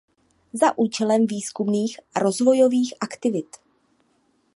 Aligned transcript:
Za 0.53 0.77
účelem 0.77 1.25
výzkumných 1.27 1.99
a 2.15 2.19
rozvojových 2.19 2.93
aktivit. 2.99 3.57